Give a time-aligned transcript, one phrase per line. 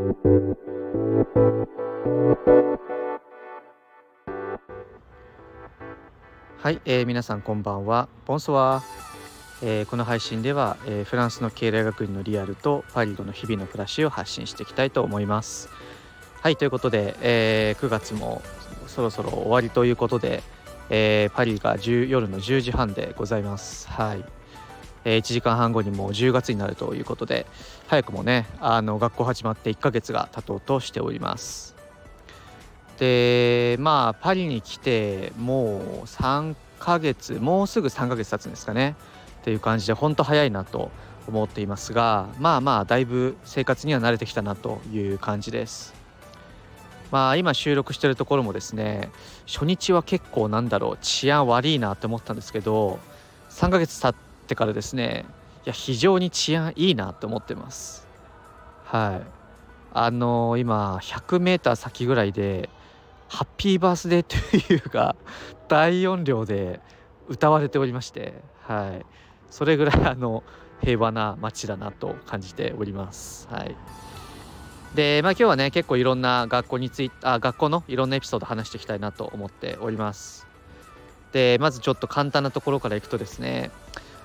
[0.00, 0.06] は
[6.70, 8.08] い、えー、皆さんこんばんは。
[8.24, 8.82] ボンソワ
[9.62, 15.68] えー、この配信では、えー、フランスの経営学院のリアルとパリでの日々の暮らしを発信していきたいと思います。
[16.40, 18.40] はいということで、えー、9月も
[18.86, 20.42] そろそろ終わりということで、
[20.88, 23.86] えー、パリが夜の10時半でございます。
[23.88, 24.24] はい、
[25.04, 27.46] え、1時間半後にもう10月になるということで
[27.86, 31.74] 早くもねあの学校始まって1ヶ月が経とうとしております。
[32.98, 38.94] でまあパリに来てもう3ヶ月もうすぐ3ヶ月経つんですかね
[39.40, 40.90] っていう感じで本当早いなと
[41.26, 45.94] 思っていますがまあまあだいぶ生活には慣れてきたなという感じです。
[47.10, 49.10] まあ今収録してるところもですね
[49.46, 53.00] 初日は結構なんだろう治安悪いなって思ったんですけど
[53.48, 55.24] 3ヶ月経っててからですね
[55.64, 58.06] いや非常に治安いいなって思ってます。
[58.84, 59.26] はい。
[59.92, 62.70] あのー、今 100m 先ぐらいで
[63.28, 64.36] ハッピーバースデーと
[64.72, 65.16] いうか
[65.68, 66.80] 大音量で
[67.28, 69.06] 歌われておりましてはい。
[69.50, 70.42] それぐらいあの
[70.80, 73.46] 平和な街だなと感じております。
[73.50, 73.76] はい。
[74.94, 80.46] でまあ今日はね結構いろんな学校についてあ学校のいろんなエピソード話していきたいなと思っております。
[81.32, 83.70] でまずちょっと簡単なところからいくとですね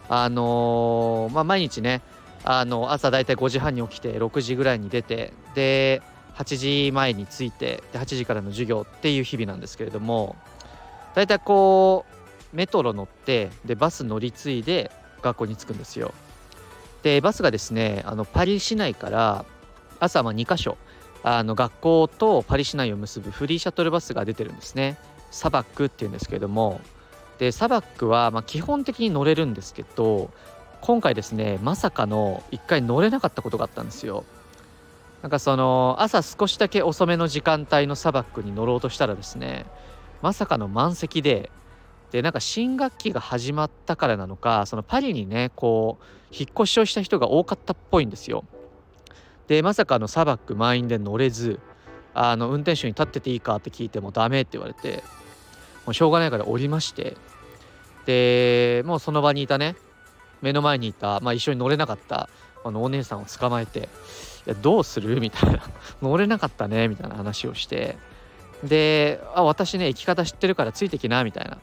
[0.09, 2.01] あのー、まあ毎日ね
[2.43, 6.01] あの朝だいたい5時半に起きて6時ぐらいに出てで
[6.35, 10.35] 8時前に着いてで8時からの授業っていう日々なんですけれども
[11.15, 12.05] だいたいこ
[12.53, 16.13] うメトロ乗ってでバス乗り継いで学校に着くんですよ。
[17.03, 19.45] でバスがですねあのパリ市内から
[19.99, 20.77] 朝は2箇所
[21.23, 24.97] あの学校とパリ市内を結ぶフリーシャトルバスが出てるんですね。
[25.31, 26.79] サバックっていうんですけれども
[27.39, 30.31] でサバックはま基本的に乗れるんですけど
[30.81, 34.23] 今回ですねまさかの1回乗れなかったことがあったんですよ。
[35.21, 39.65] なんかその朝少しだけ遅めの時間帯の砂漠に乗ろうとしたらですね
[40.21, 41.49] まさかの満席で
[42.11, 48.43] でなんか新学期が始まったからなのかそのパリにねこう引っ越しをした人が多かったっぽいんですよ。
[49.47, 51.59] でまさかの砂漠満員で乗れず
[52.13, 55.03] あの運転手に立ってていいかって聞いてもダメって言われて
[55.85, 57.15] もうしょうがないから降りまして
[58.05, 59.75] でもうその場にいたね
[60.41, 62.29] 目の前にいた、まあ、一緒に乗れなかった
[62.63, 63.89] あのお姉さんを捕まえて
[64.47, 65.19] いやどうする？
[65.19, 65.61] みたいな。
[66.01, 67.97] 乗れなかったねみたいな話をして
[68.63, 71.57] であ私ね行き方知ってるからついてきなみたいな。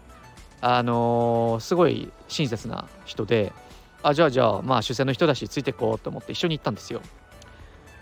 [0.64, 3.52] あのー、すごい親切な人で
[4.04, 7.02] あじゃあじゃあまあ主戦の人だしついてこうと思って一緒に行ったんですよ。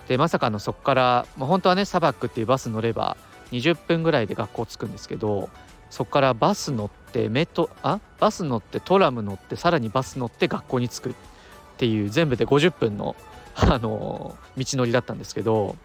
[0.08, 3.16] でまさかのそこから、まあ、本当はね砂漠っていうバス乗れば
[3.52, 5.48] 20分ぐらいで学校着くんですけど
[5.90, 8.00] そこからバス乗ってメトあ？
[8.20, 11.12] バス乗ってトラム乗ってさらにバス乗って学校に着くっ
[11.76, 13.16] ていう全部で50分の
[13.56, 15.76] あの道のりだったんですけど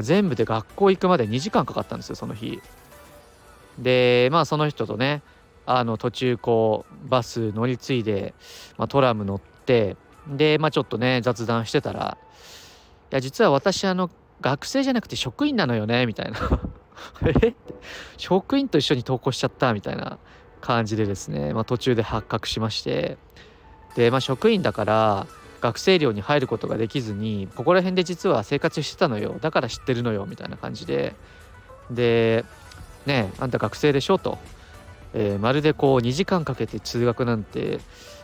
[0.00, 2.60] 全部で学校行くまで2時間かかったんですよその日。
[3.78, 5.22] でまあその人とね
[5.66, 8.34] あの途中こうバス乗り継いで、
[8.78, 9.96] まあ、トラム乗って
[10.26, 12.16] でまあちょっとね雑談してたら
[13.12, 14.10] 「いや実は私あの
[14.40, 16.38] 学生じゃなくて職員なのよね」みたいな。
[17.26, 17.30] え？
[17.30, 17.54] って
[18.16, 20.18] 職員と一緒に投稿しちゃったみたいな
[20.60, 23.18] 感じでですね、まあ、途中で発覚しまして。
[23.96, 25.26] で、まあ、職員だから
[25.60, 29.36] 学生寮に入ることができずにここら辺で実は生活してたのよ。
[29.40, 30.26] だから知ってるのよ。
[30.26, 31.14] みたいな感じで。
[31.90, 32.44] で
[33.06, 34.18] ねあんた学生でしょ？
[34.18, 34.38] と、
[35.14, 37.80] えー、まるでこう2時間かけて通学なんて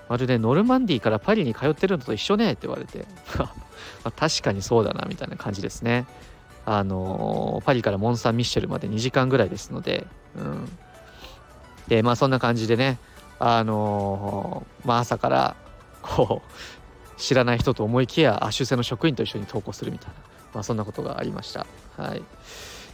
[0.09, 2.53] まるでノルマンディーからパリに通ってるのと一緒ね？
[2.53, 3.07] って言われて。
[4.05, 6.07] ま確かにそうだなみたいな感じですね。
[6.71, 10.07] あの、パリからモン・サン・ミッシェルまで2時間ぐらいですので、
[10.37, 10.69] うん、
[11.89, 12.99] でまあそんな感じでね
[13.39, 15.57] あの、まあ朝から
[16.03, 20.15] こう知らない人と思いきや修正の職員と一緒に投稿するみたいな、
[20.53, 21.67] まあ、そんなことがありました。
[21.97, 22.23] はい、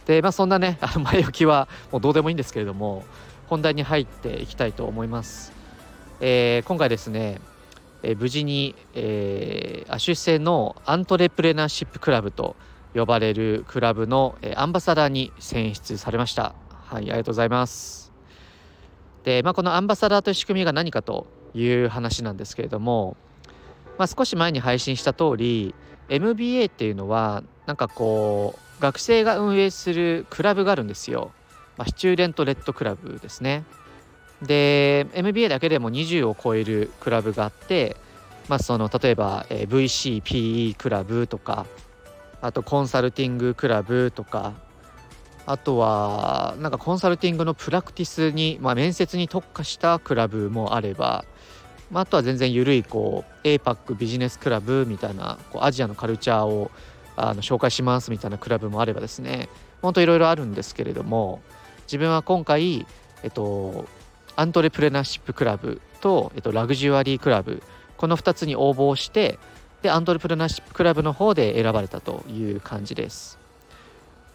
[0.05, 3.03] でまあそんなね 前置きはもうどうでもいいんですけれども
[3.47, 5.51] 本題に入っていきたいと思います。
[6.21, 7.41] えー、今回ですね、
[8.03, 12.55] えー、無事に、えー、アシュセのアントレプレナーシップクラブと
[12.95, 16.55] 呼ばれるクラブの、え、アンバサダーに選出されました。
[16.85, 18.11] はい、ありがとうございます。
[19.23, 23.17] で、まあ、このアンバサダーという仕組みが何かという話なんですけれども、
[23.97, 25.73] まあ、少し前に配信した通り
[26.09, 31.31] MBA っていうのはなんかこう学生が運営するクラブがあるんですよ、
[31.77, 33.63] まあ、スチューデントレッドクラブですね
[34.41, 37.95] で MBA だけでも20を超えるクラブがあって、
[38.49, 41.65] まあ、その例えば、え VCPE クラブとか
[42.45, 44.53] あとコンサルティングクラブとか
[45.45, 51.25] あとはなんかコンサルティングのプラクティスに、まあ、面接に特化したクラブもあれば
[51.91, 56.71] まあ、あとは全然緩いこう APAC ビジネスクラブみたいなこうアジアのカルチャーを
[57.15, 59.49] あの紹介しますみたいなクラブもあればですね
[59.81, 61.41] ほんといろいろあるんですけれども
[61.83, 62.85] 自分は今回、
[63.23, 63.85] えっと、
[64.35, 67.61] アントレプレナーシップクラブと、えっと、ラグジュアリークラブ
[67.97, 69.39] この2つに応募して
[69.85, 73.37] でアントレプレナーシップクラブの方で選ばれたという感じです。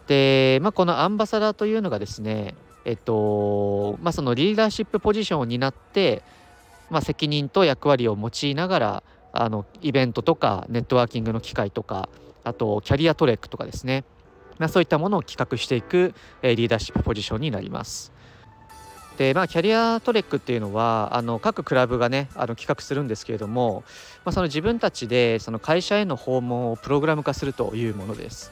[0.07, 2.55] で、まあ、このアンバサダーというのがですね
[2.85, 6.23] えっとまあ、そのリーダーシップポジションを担って、
[6.89, 9.03] まあ、責任と役割を用いながら
[9.33, 12.09] あのイベントとかネットワーキングの機会とか
[12.43, 14.05] あとキャリアトレックとかですね、
[14.59, 18.13] まあ、そういったものを企画していく、え、リーダーシップポジションになります。
[19.21, 23.85] でまあ、キャリアトレックっていうのはあの各クラブがねあの企画するんですけれども、
[24.25, 28.51] まあ、その自分たちでその会社への訪問をプログラム化するというものです。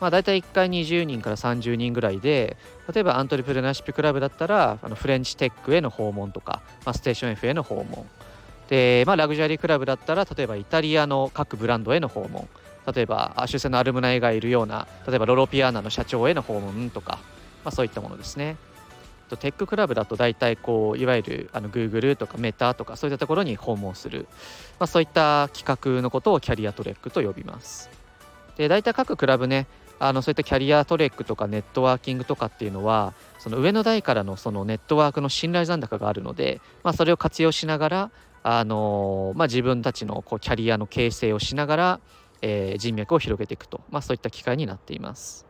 [0.00, 2.56] まあ、大体1回20人から30人ぐらいで
[2.92, 8.04] 例えばアントレプレナーシップクラブだったらあのフレンチテックへの訪問とか、まあ、ステーション F への訪問
[8.68, 12.48] で、まあ、ラグジュアリークラブだったら例えばイタリアの各ブランドへの訪問
[12.92, 17.20] 例えば出世のアルムナイがいるような例えばロロピアーナの社長への訪問とか、
[17.64, 18.56] まあ、そういったものですね。
[19.30, 24.26] とテッククラブだと大体こういわゆるあの Google とかメタとかそういったところに訪問する、
[24.78, 25.64] まあ、そういった企
[25.96, 27.88] 画のことをキャリアトレックと呼びます。
[28.56, 29.66] で大体各クラブね
[29.98, 38.10] あのそういったキャリアトレックとかネットワーキングとかっていうのはその上の代からのそのネットワークの信頼残高があるので、まあ、それを活用しながら
[38.42, 42.00] あのまあ、自分たちのこうキャリアの形成をしながら、
[42.40, 45.49] えー、人脈を広げていくと、まあ、そういった機会になっています。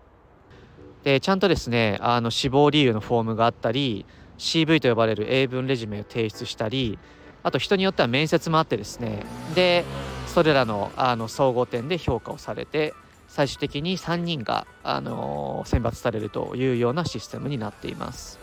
[1.05, 4.05] でちゃんとですねあの死亡理由のフォームがあったり
[4.39, 6.99] CV と呼ばれる英文レジュメを提出したり
[7.43, 9.25] あと人によっては面接もあってですね
[9.55, 9.85] で
[10.27, 12.95] それらのあの総合点で評価をされて
[13.31, 18.41] 最終的に3人が、あの、選抜されるというようなシステムになっています。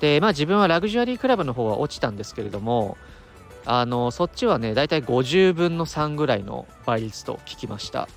[0.00, 2.96] でまあ自分はラグジュアリークラブの方は落ちたんですけれども
[3.66, 8.08] あのそっちはね大体50分の3ぐらいの倍率と聞きました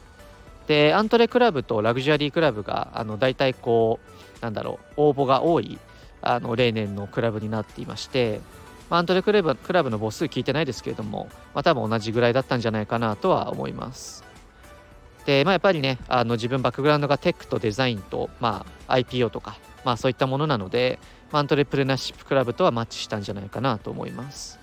[0.67, 3.99] でアントレクラブとラグジュアリークラブがあの大体こ
[4.39, 5.77] うなんだろう応募が多い
[6.21, 8.39] あの例年のクラブになっていまして
[8.89, 14.23] アントレクラブクラブの母数聞いてないですけれども、まあ、多分同じぐらいだったんじゃないかなとは思います。
[15.25, 20.99] で、まあ、やっぱりねあの自分バックグラウンドがテックとデザインと、まあ、IPO とか、まあ、そういったものなので、
[21.31, 24.59] アントレプレナーシップクラブとはマッチしたんじゃないかなと思います。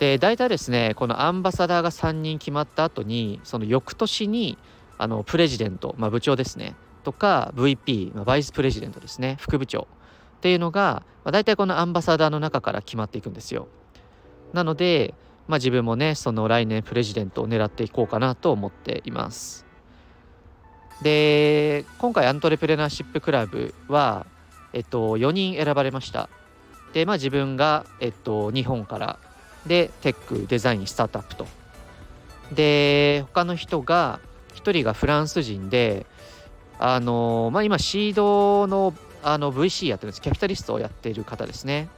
[0.00, 4.56] で大体ですねこのアンバサダーが3人決まった後にその翌年に
[4.96, 6.74] あのプレジデント、まあ、部長ですね
[7.04, 9.86] とか VP、まあ、バイスプレジデントですね副部長
[10.38, 13.68] っていうのが、まあ、大体このアンバサダーの中から決まっていくんですよ。
[14.54, 15.14] なので、
[15.48, 19.66] まあ、自分もねその来年プレジデントを狙っていこうかなと思っています。
[21.02, 24.26] で今回アントレプレナーシップクラブは
[24.72, 26.30] えっと4人選ばれました。
[26.94, 29.18] でまあ自分がえっと日本から
[29.66, 31.46] でテックデザインスタートアップと。
[32.52, 34.20] で他の人が
[34.54, 36.06] 1人がフランス人で
[36.78, 40.22] あのまあ今シードのあの VC やってるんです。
[40.22, 41.88] キャピタリストをやっている方ですね。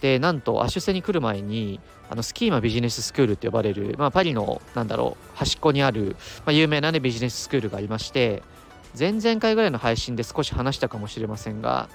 [0.00, 1.80] でなんとアシュセに来る前に
[2.10, 6.16] あのスキーマビジネススクールって呼ばれる、まあ、パリのなんだろう端っこにある、
[6.46, 8.42] まあ、有名な、ね、ビジネススクールがありまして
[8.98, 11.88] 前々回ぐらいの配信で少し話したかもしれませんが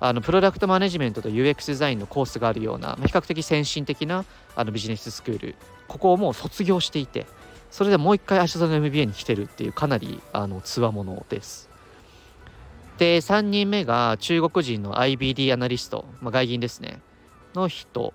[0.00, 4.24] あのプロダクトマネジメントと UX デザインのコースがあるような、まあ、比較的先進的な
[4.54, 5.54] あのビジネススクール。
[5.88, 7.26] ここをもう卒業していて
[7.70, 11.68] それでもう一回足利の MBA に来てるっていうかなりあのつわものです。
[12.98, 17.00] で3人目が中国人の IBD アナリスト、まあ、外銀ですね。
[17.54, 18.12] の人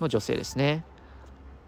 [0.00, 0.84] の女性ですね。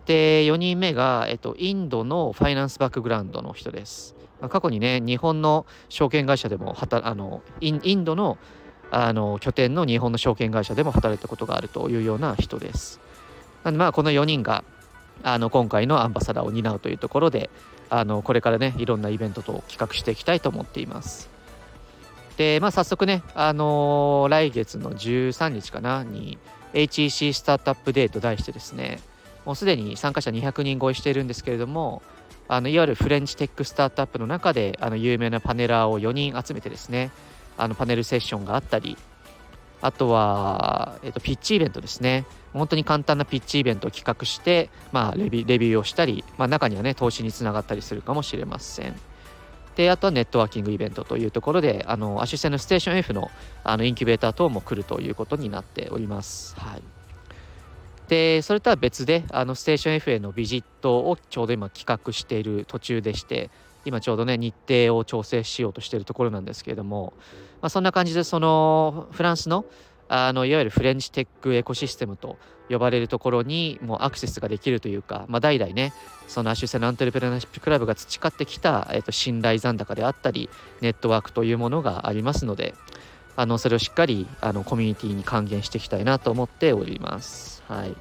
[0.08, 8.38] で4人目が、えっと、インドのファイナンスバックグラウンドの人です、まあ、過去にね日本の証券会社でもはたあのインドの
[8.90, 13.00] あの拠点の日本の証券会社でも働いたことがあるというような人です。
[13.64, 14.64] なんでまあこの4人が
[15.22, 17.50] あの今回のアンバサダーを担うというところで
[17.90, 21.28] あのこれからねいろんなイベントと企画していきたいと思っています。
[22.36, 26.38] でまあ早速ねあのー、来月の13日かなに
[26.72, 29.00] HEC スタートアップデーと題してですね
[29.44, 32.02] もうすでに参加者200人超えしているんですけれども
[32.46, 37.10] あのいわゆるフレンチテックスタートアップの中であの有名なパネラーを4人集めてですね
[37.58, 38.96] あのパネルセッションがあったり
[39.80, 42.24] あとは、えっと、ピッチイベントですね。
[42.52, 48.96] 本当に簡単なピッチイベントを企画して、まあ、レビレビューをしたり、まあ、中にはね投資につながったりするかもしれません。
[49.76, 53.30] であとはネットワーキングイベントというところであのアシステのステーション F の
[53.62, 56.82] あのインキュベーター等も来るということになっております、はい、
[58.08, 63.50] でそれとは別であのステーション F へのビジットをちょうど今企画している途中でして
[63.84, 67.12] 今ちょうどね日程を調整しようとしているところなんですけれども、
[67.60, 69.64] まあ、そんな感じでそのフランスの
[70.10, 72.38] あのいわゆるフレンチテックエコシステムと
[72.70, 75.92] 呼ばれるところにもうアクセスができるというか、まあ、代々ね
[76.26, 80.48] そのアシュセのアントレプレナーシップクラブが培ってきた、えー、と信頼残高であったり
[80.80, 82.74] ネットワークというものがありますので
[83.36, 87.62] あのそれをしっかりあのコミュニティに還元していきたいなと思っております。
[87.68, 87.94] はい、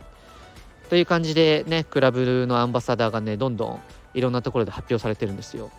[0.89, 3.79] という感じでねクラブのアンバサダーがねどんどん
[4.15, 5.69] いろんなところで発表されてるんですよ。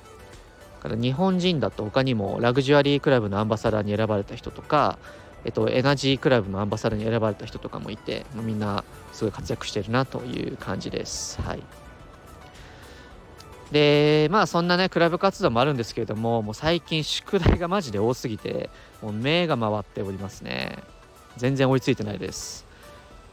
[0.78, 4.98] から日本人だと他にもラグジュアリークラブのアンバサダーに選ばれた人とか
[5.44, 11.40] えっと、エナジークラブのアンバサダーに選ばれた人とかもいて、みんなすごい活躍してるなという感じです。
[11.40, 11.62] はい。
[13.70, 18.68] で、まあそんなね、クラブ活動もあるんですけれども、もう最近宿題がマジで多すぎて、
[19.00, 20.78] もう目が回っておりますね。
[21.36, 22.66] 全然追いついてないです。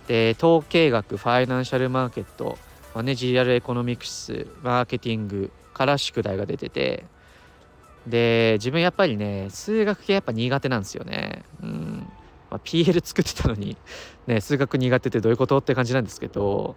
[0.08, 2.58] で、統計学、ファイナンシャルマーケット、
[2.94, 7.06] マネジリアルエコノミクス、マーケティングから宿題が出てて、
[8.08, 11.44] で自分やっぱりね数学系やっぱ苦手なんですよね。
[11.62, 12.08] うん、
[12.52, 13.78] まあ、PL 作ってたのに
[14.28, 15.58] ね数学苦手ってどういうこと？
[15.58, 16.76] って感じなんですけど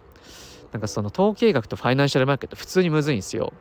[0.72, 3.52] なんかその統計学とファイナンシャルマーケット普通にむずいんですよ。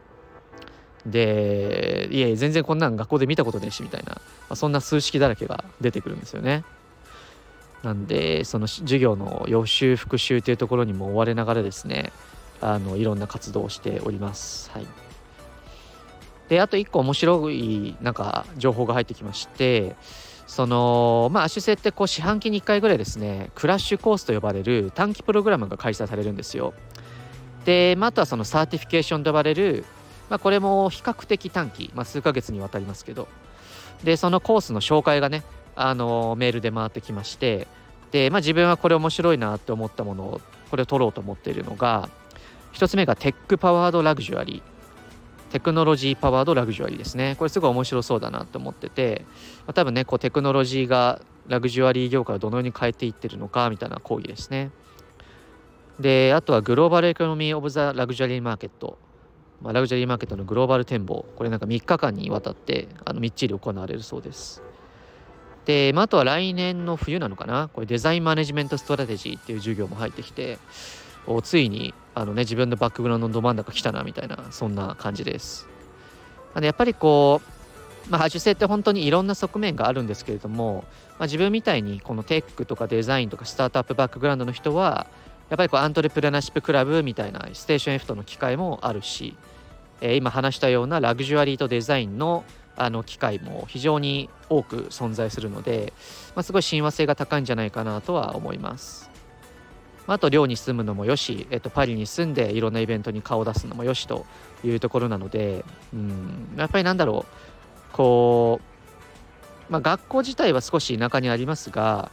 [1.06, 6.64] でいや全然こんなん学校で見たことねえしみたいな、まあ、そんな数式だらけが出てくるんですよね。
[7.84, 12.12] なんでその授業の予習復習というところにも追われながらですね
[12.60, 14.70] あのいろんな活動をしております。
[14.72, 15.07] はい。
[16.50, 19.96] であと1個面白いなんか情報が入ってきまして
[20.48, 26.74] そのまあ HEC ってこう四半期に1回ぐらいですね crash course と呼ばれる短期プログラムが開催されるんですよ。
[27.66, 29.84] で、まあ、あとはその certification と呼ばれる、
[30.30, 33.28] まあ、これも比較的短期、まあ、数ヶ月にわたりますけど。
[34.04, 35.44] でそのコースの紹介がね
[35.76, 37.68] あのメールで回ってきまして
[38.12, 42.10] で、まあ、自分はこれ面白いなって思ったものをこれを取ろうと思っているのが
[42.74, 44.77] 1つ目がテックパワードラグジュアリー。
[45.50, 47.36] テクノロジーパワードラグジュアリーですね。
[47.38, 49.26] これすごい面白そうだなと思ってて、
[49.66, 54.72] まあ、多分ね、こうテクノロジーがラグジュアリー業界をどのように変えていってるのかみたいな講義ですね。
[56.00, 58.98] で、あとはグローバルエコノミー・オブ・ザ・ラグジュアリー・マーケット。
[59.62, 61.26] まあ、ラグジュアリーマーケットのグローバル展望。
[61.36, 64.62] これなんか3日間にわたってあのみっちり行われるそうです。
[65.66, 70.60] で、まあ、あとは来年の冬なのかなこれデザインマネジメントストラテジーっていう授業も入ってきて、
[71.44, 75.68] ついにあの、ね、自分のバックグラウンドのど真ん中来たなみたいなそんな感じです。
[76.56, 77.42] あのやっぱりこ
[78.08, 80.86] う、まあ、受性って本当にいろんな側面があるんですけれども、
[81.20, 85.06] まあ、自分みたいにこのテックとかデザインとかスタートアップバックグラウンドの人は
[85.52, 89.38] やっぱりこうアントレプレナーシップクラブみたいなステーション F との機会もあるし、
[90.02, 92.44] えー、今話したようなラグジュアリーとデザインの
[92.80, 95.94] あの機会も非常に多く存在するので、
[96.36, 99.17] まあ、すごい親和性が高いんじゃないかなとは思います。
[100.08, 104.26] あと寮に住むのもよし、えっと、パリに住んでいろんなイベントに顔を出すのもよしと
[104.64, 108.62] いうところなので、うん、やっぱりなんだろうこ
[109.70, 112.12] う、まあ、学校自体は少し田舎にありますが、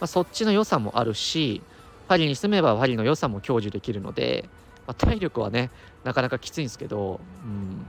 [0.00, 1.62] まあ、そっちの良さもあるし
[2.08, 4.48] パリに住めばパリの良さも享受できるので、
[4.86, 5.70] まあ、体力はね
[6.02, 7.86] なかなかきついんですけど、うん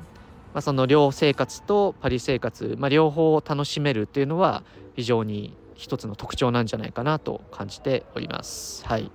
[0.53, 4.63] まあ、その寮生活とパリ生活、まあ、両方楽しめるっていうのは
[4.95, 8.85] 非常に一つの特徴なんじゃないかなと感じております。
[8.85, 9.11] はい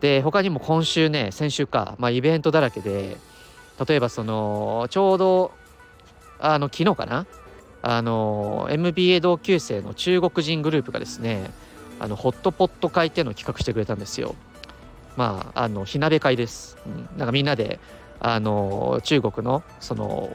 [0.00, 3.16] で他にも今週ね先週か、まあ、イベントだらけで
[3.86, 5.52] 例えばそのちょうど
[6.40, 7.24] あの昨日かな？
[7.82, 11.52] あの MBA 同級生の中国人グループがですね
[12.00, 14.34] あのホットポット会っていうのを企画してくれたんですよ。
[15.16, 16.78] まああの火鍋会です。
[16.84, 17.78] うん、なんかみんなで
[18.18, 20.30] あの中国のその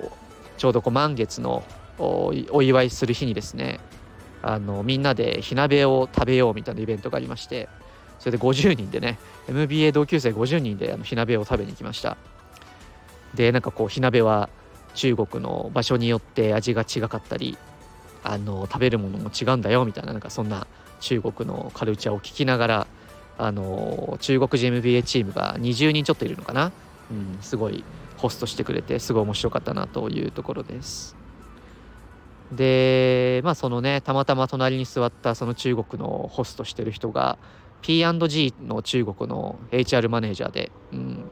[0.57, 1.63] ちょうどこう満月の
[1.99, 3.81] お祝いする日にですね
[4.47, 7.67] あのみんなで火鍋を食べようみたいなイベントがありまして
[8.17, 12.17] それで50人でね MBA 同級生50人であの火鍋を食べに行きました。
[13.35, 14.49] でなんかこう火鍋は
[14.95, 17.57] 中国の場所によって味が違かったり
[18.23, 20.65] あの食べるものも違うんだよみたいななんかそんな
[21.01, 22.87] 中国のカルチャーを聞きながら
[23.37, 26.71] あの中国人 MBA チームが20人ちょっといるのかな、
[27.11, 27.83] うん、すごい
[28.15, 31.15] ホストしてくれてすごい面白かったなというところです。
[32.51, 37.37] でまあそのねたまたま隣に座ったその中国のホストしてる人が
[37.81, 41.31] P&G の中国の HR マネージャーで、うん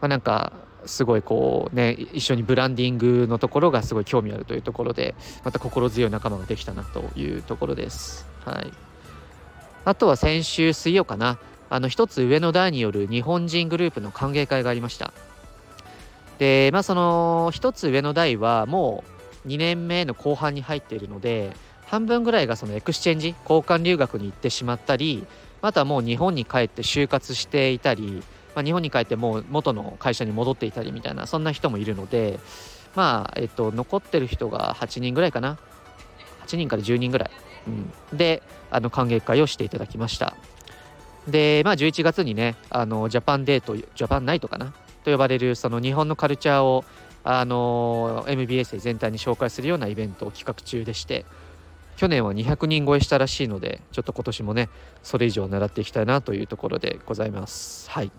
[0.00, 0.52] まあ、なんか
[0.86, 5.14] すごいこうね一緒にブランディングのところがすごい興味あるというところで
[5.44, 8.26] また心強い仲間ができたなというところです。
[8.44, 8.72] はい、
[9.84, 11.38] あとは先週水曜かな
[11.68, 15.12] あの一つ上の代による日本人グループの歓迎会がありました。
[16.38, 21.52] でまあその一つ上の代はもう2年目の後半に入っているので
[21.86, 25.26] 半分ぐらいがその exchange 交換留学に行ってしまったり
[25.62, 28.22] あとはもう日本に帰って就活していたり、
[28.54, 32.38] まあ、日本に帰ってもう元の会社に戻っていたりみたいなそんな人もいるので
[32.94, 35.58] まあえっと残ってる人が8人ぐらいかな。
[36.46, 37.30] 8人から10人ぐらい。
[37.68, 40.34] うん、であの歓迎会をしていただきました。
[41.28, 44.72] でまあ11月にねあのジャパンデートジャパンナイトかな？
[45.04, 46.84] と呼ばれるその日本のカルチャーを
[47.22, 51.26] あの MBS 全体に紹介するようなイベントを企画中でして
[51.96, 54.70] 去年は200人超えしたらしいのでちょっと今年もね
[55.02, 57.90] それ以上狙っていきたいなというところでございます。
[57.90, 58.10] はい。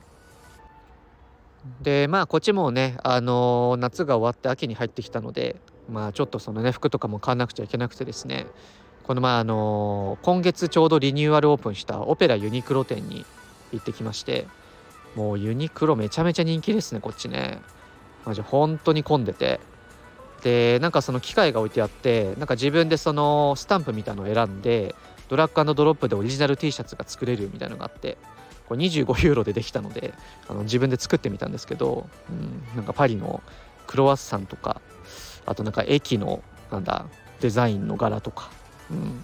[1.82, 5.56] でまあこっちもねあの夏が終わって秋に入ってきたので
[5.90, 8.46] まあちょっとそのね服とかも買わなくちゃいけなくてですね
[9.04, 13.26] このまああの今月ちょうどリニューアルオープンしたオペラユニクロ店に
[13.72, 14.48] 行ってきまして
[15.16, 17.60] もうユニクロめちゃめちゃ人気ですねこっちね。
[18.26, 19.60] マジ本当に混んでて。
[20.44, 24.96] でなんかその機械が置いてあってなんか自分でそのスタンプみたいのを選んで
[25.30, 28.18] ドラッグドロップでオリジナル T シャツが作れるみたいなのがあって
[28.68, 30.14] これ25ユーロでできたので
[30.48, 33.44] あの自分で作ってみたんですけど、うん、なんかパリの
[33.86, 34.82] クロワッサンとか
[35.46, 37.06] あとなんか駅のなんだ
[37.40, 38.50] デザインの柄とか、
[38.90, 39.24] うん、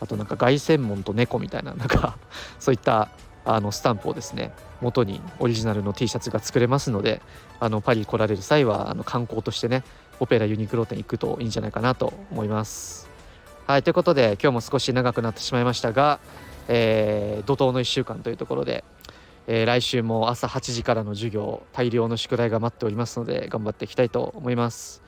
[0.00, 2.18] あとなんか凱旋門と猫みたいななんか
[2.58, 3.10] そういった
[3.44, 7.20] あのスタンプをですね元にオリジナルの T シャツが作れますので
[7.60, 9.84] あのパリ来られる際はあの観光としてね
[10.20, 13.10] オペラユニクロ店行くといいんじゃないかなと思います。
[13.66, 16.20] はいということで今日も少し長くなってしまいましたが、
[16.68, 18.84] えー、怒涛の1週間というところで、
[19.46, 25.02] えー、来週も朝8時からの授業大量の宿題が待っておりますので頑張っていきたいと思います。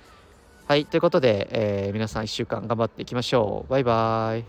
[0.66, 3.70] はいということで、えー、皆さん1週間頑張っていきましょう。
[3.70, 4.44] バイバイ。